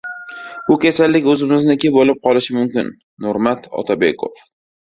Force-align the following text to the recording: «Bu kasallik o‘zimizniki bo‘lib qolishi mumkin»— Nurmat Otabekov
«Bu 0.71 0.77
kasallik 0.85 1.27
o‘zimizniki 1.33 1.93
bo‘lib 1.97 2.19
qolishi 2.25 2.57
mumkin»— 2.61 2.91
Nurmat 3.27 3.69
Otabekov 3.83 4.43